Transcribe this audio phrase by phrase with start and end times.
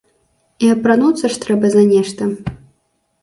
[0.67, 2.31] І апрануцца ж трэба за нешта.